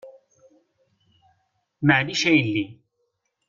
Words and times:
Maɛlic 1.85 2.21
a 2.29 2.31
yelli. 2.37 2.65